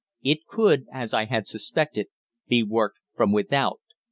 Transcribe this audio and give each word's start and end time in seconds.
It 0.23 0.47
could, 0.47 0.87
as 0.91 1.13
I 1.13 1.25
had 1.25 1.45
suspected, 1.45 2.07
be 2.47 2.63
worked 2.63 2.97
from 3.15 3.31
without. 3.31 3.79